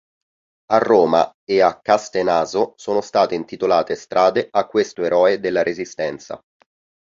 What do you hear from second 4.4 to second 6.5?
a questo eroe della Resistenza.